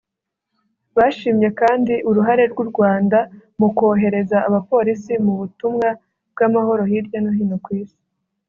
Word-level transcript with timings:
Bashimye 0.97 1.49
kandi 1.59 1.93
uruhare 2.09 2.43
rw’u 2.51 2.65
Rwanda 2.71 3.19
mu 3.59 3.67
kohereza 3.77 4.37
abapolisi 4.47 5.13
mu 5.25 5.33
butumwa 5.39 5.89
bw’amahoro 6.33 6.83
hirya 6.91 7.19
no 7.23 7.31
hino 7.37 7.57
ku 7.65 7.69
Isi 7.81 7.99